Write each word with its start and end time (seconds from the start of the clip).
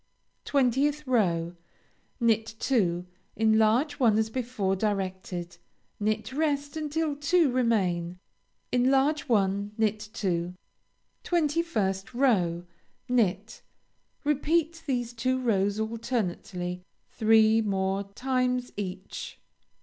20th 0.47 1.03
row 1.05 1.55
Knit 2.19 2.55
two; 2.57 3.05
enlarge 3.35 3.99
one 3.99 4.17
as 4.17 4.31
before 4.31 4.75
directed; 4.75 5.59
knit 5.99 6.33
rest 6.33 6.75
until 6.75 7.15
two 7.15 7.51
remain; 7.51 8.17
enlarge 8.71 9.29
one; 9.29 9.73
knit 9.77 9.99
two. 10.11 10.55
21st 11.23 12.15
row 12.15 12.63
Knit. 13.07 13.61
Repeat 14.23 14.81
these 14.87 15.13
two 15.13 15.39
rows 15.39 15.79
alternately 15.79 16.81
three 17.11 17.61
more 17.61 18.03
times 18.13 18.71
each. 18.75 19.39